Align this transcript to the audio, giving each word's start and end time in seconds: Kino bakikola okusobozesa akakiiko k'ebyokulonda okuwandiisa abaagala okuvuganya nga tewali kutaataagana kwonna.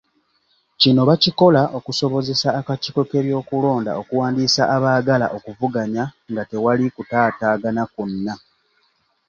Kino 0.81 1.01
bakikola 1.09 1.61
okusobozesa 1.77 2.49
akakiiko 2.59 3.01
k'ebyokulonda 3.09 3.91
okuwandiisa 4.01 4.63
abaagala 4.75 5.25
okuvuganya 5.37 6.03
nga 6.31 6.43
tewali 6.49 6.85
kutaataagana 6.95 7.83
kwonna. 7.93 8.33